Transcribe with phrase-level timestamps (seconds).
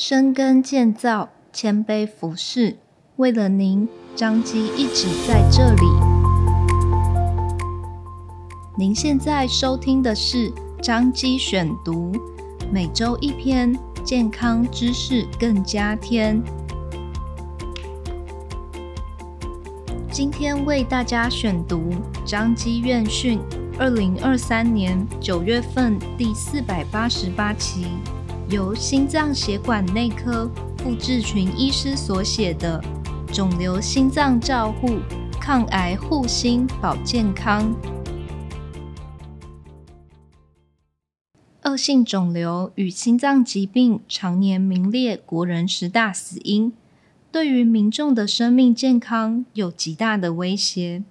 [0.00, 2.76] 深耕建造，谦卑服侍，
[3.16, 5.82] 为了您，张基一直在这里。
[8.76, 12.12] 您现在收听的是张基选读，
[12.72, 16.40] 每周一篇健康知识更加添。
[20.12, 21.90] 今天为大家选读
[22.24, 23.40] 张基院讯
[23.76, 27.88] 二零二三年九月份第四百八十八期。
[28.50, 32.82] 由心脏血管内科傅志群医师所写的
[33.34, 35.00] 《肿瘤心脏照护：
[35.38, 37.74] 抗癌护心保健康》。
[41.64, 46.72] 恶性肿瘤与心脏疾病常年名列国人十大死因，
[47.30, 51.04] 对于民众的生命健康有极大的威胁。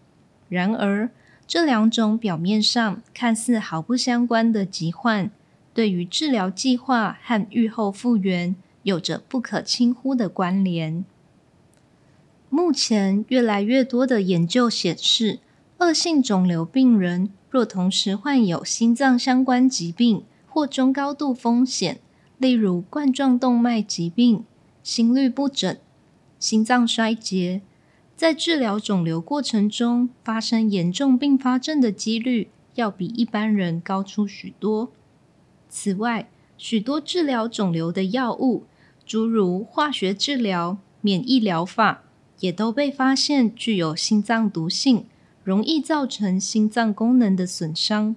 [0.49, 1.11] 然而，
[1.45, 5.29] 这两种表面上看似毫不相关的疾患，
[5.77, 11.05] 对于治疗计划和预后复原有着不可轻忽的关联。
[12.49, 15.37] 目前，越来越多的研究显示，
[15.77, 21.99] 恶性肿瘤病人若同时患有心脏相关疾病或中高度风险，
[22.39, 24.43] 例如冠状动脉疾病、
[24.81, 25.77] 心律不整、
[26.39, 27.61] 心脏衰竭，
[28.15, 34.91] 在治疗肿瘤过程中发生严重并发症的几率，要比一般人高出许多。
[35.69, 38.63] 此外，许多治疗肿瘤的药物，
[39.05, 42.03] 诸如化学治疗、免疫疗法，
[42.39, 45.05] 也都被发现具有心脏毒性，
[45.43, 48.15] 容易造成心脏功能的损伤。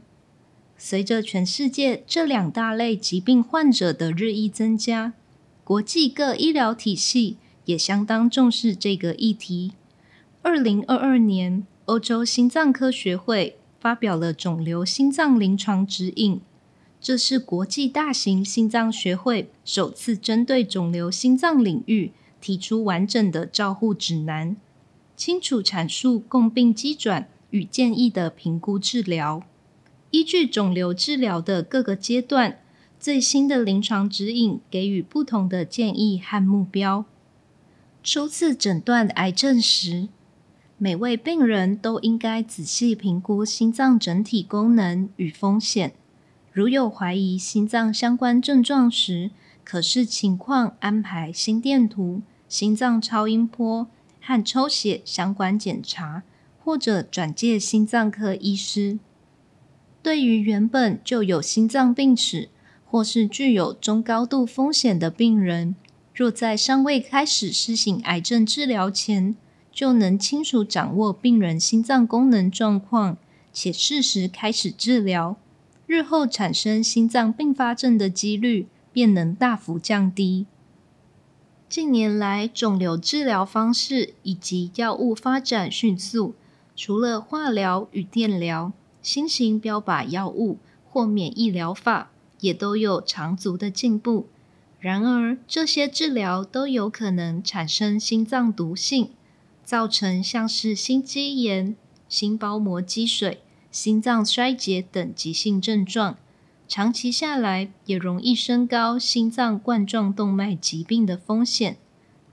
[0.76, 5.12] 随着全世界这两大类疾病患者的日益增加，
[5.62, 9.72] 国际各医疗体系也相当重视这个议题。
[10.42, 16.40] 二零二二年，欧洲心脏科学会发表了肿瘤心脏临床指引。
[17.00, 22.12] 这是国际大型心脏学会首次针对肿瘤心脏领域
[22.42, 24.54] 提出完整的照护指南，
[25.16, 29.42] 清楚阐述共病机转与建议的评估治疗。
[30.10, 32.58] 依据肿瘤治疗的各个阶段，
[32.98, 37.06] 最新的临床指引给予不同的建议和目标。
[38.02, 40.08] 初次诊断癌症时，
[40.76, 45.94] 每位病人都应该仔细评估心脏整体功能与风险。
[46.60, 49.30] 如有怀疑心脏相关症状时，
[49.64, 53.86] 可视情况安排心电图、心脏超音波
[54.20, 56.22] 和抽血相关检查，
[56.62, 58.98] 或者转介心脏科医师。
[60.02, 62.50] 对于原本就有心脏病史
[62.84, 65.74] 或是具有中高度风险的病人，
[66.14, 69.34] 若在尚未开始施行癌症治疗前，
[69.72, 73.16] 就能清楚掌握病人心脏功能状况，
[73.50, 75.38] 且适时开始治疗。
[75.90, 80.46] 日后产生心脏并发症的几率便能大幅降低。
[81.68, 86.36] 近年来，肿瘤治疗方式以及药物发展迅速，
[86.76, 90.58] 除了化疗与电疗，新型标靶药物
[90.88, 94.28] 或免疫疗法也都有长足的进步。
[94.78, 99.10] 然而，这些治疗都有可能产生心脏毒性，
[99.64, 101.74] 造成像是心肌炎、
[102.08, 103.40] 心包膜积水。
[103.70, 106.18] 心脏衰竭等急性症状，
[106.66, 111.76] 长期下来也容易升高心脏冠状动脉疾病的风险。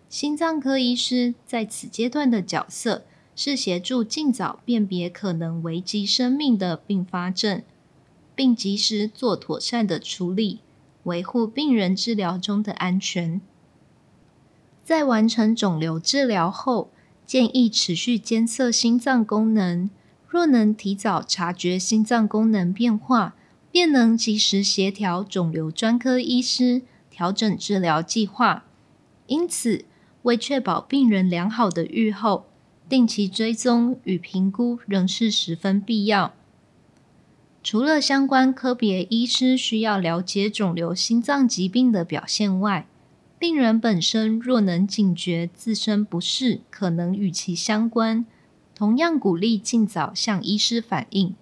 [0.10, 3.04] 心脏科医师在此阶段的角色
[3.36, 7.62] 是协助尽早辨别可能危及生命的并发症，
[8.34, 10.62] 并及时做妥善的处理，
[11.04, 13.40] 维护病人治疗中的安全。
[14.84, 16.90] 在完成肿瘤治疗后，
[17.26, 19.90] 建议持续监测心脏功能。
[20.38, 23.34] 若能提早察觉心脏功能变化，
[23.72, 28.64] 便能及时协调肿瘤专科医师调整治疗计划。
[29.26, 29.86] 因此，
[30.22, 32.46] 为确保病人良好的预后，
[32.88, 36.36] 定期追踪与评估仍是十分必要。
[37.64, 42.86] 除了相关科别医师需要了解肿瘤心脏疾病的表现外，
[43.40, 48.28] 病人本身若能警觉自身不适可能与其相关。
[48.78, 51.36] 同样鼓励尽早向医师反映。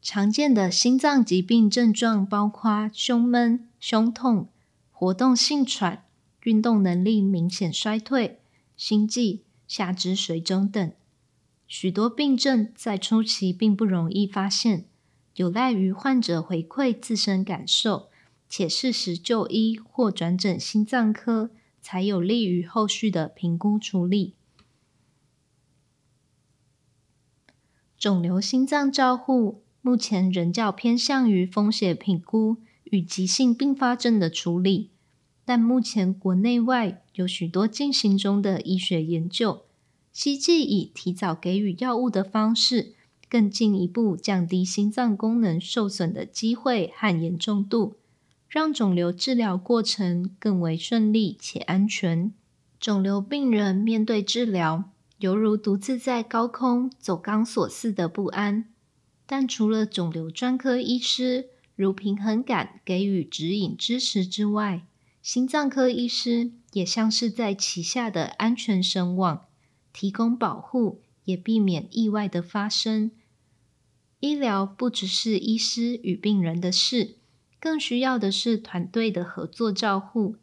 [0.00, 4.48] 常见的心脏疾病症状包括胸闷、胸痛、
[4.90, 6.04] 活动性喘、
[6.44, 8.40] 运动能力明显衰退、
[8.78, 10.90] 心悸、下肢水肿等。
[11.68, 14.86] 许多病症在初期并不容易发现，
[15.34, 18.08] 有赖于患者回馈自身感受，
[18.48, 21.50] 且适时就医或转诊心脏科，
[21.82, 24.36] 才有利于后续的评估处理。
[28.00, 34.88] 肿瘤心脏照护目前仍较偏向于风险评估与急性并发症的处理，
[35.44, 39.64] 但目前国内外有许多进行中的医学研究，
[40.14, 42.94] 希冀以提早给予药物的方式，
[43.28, 47.96] 更进一步降低心脏功能受损的机会和严重度，
[48.48, 52.32] 让肿瘤治疗过程更为顺利且安全。
[52.80, 54.84] 肿瘤病人面对治疗，
[55.20, 58.64] 犹如独自在高空走钢索似的不安。
[59.26, 64.86] 但除了肿瘤专科医师如平衡感给予指引支持之外，
[65.22, 69.44] 心脏科医师也像是在旗下的安全绳网，
[69.92, 73.10] 提供保护，也避免意外的发生。
[74.20, 77.16] 医疗不只是医师与病人的事，
[77.60, 80.36] 更需要的是团队的合作照护。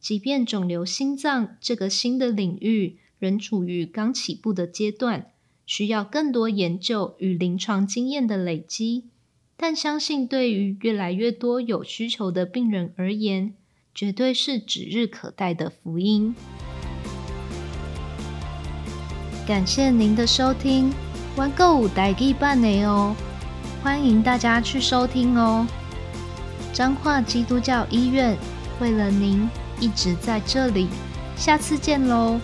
[0.00, 5.26] 即便肿瘤心脏这个新的领域仍处于刚起步的阶段，
[5.66, 9.04] 需要更多研究与临床经验的累积，
[9.56, 13.54] 但相信对于越来越多有需求的病人而言，
[13.94, 16.34] 绝对是指日可待的福音。
[19.46, 20.90] 感谢您的收听，
[21.36, 23.14] 玩够五代记半年哦，
[23.82, 25.66] 欢迎大家去收听哦。
[26.72, 28.36] 彰化基督教医院
[28.80, 30.88] 为了您一直在这里，
[31.36, 32.40] 下次见喽。